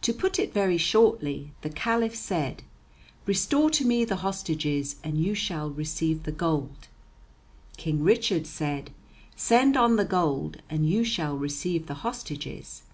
[0.00, 2.62] To put it very shortly, the Caliph said,
[3.26, 6.88] "Restore to me the hostages and you shall receive the gold";
[7.76, 8.90] King Richard said,
[9.36, 12.84] "Send on the gold and you shall receive the hostages."